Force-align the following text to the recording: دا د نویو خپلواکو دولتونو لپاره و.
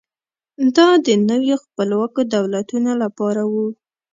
دا 0.75 0.87
د 1.05 1.07
نویو 1.29 1.57
خپلواکو 1.63 2.21
دولتونو 2.35 2.91
لپاره 3.03 3.41
و. 3.51 3.53